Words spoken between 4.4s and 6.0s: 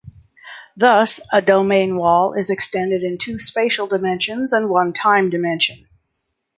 and one time dimension.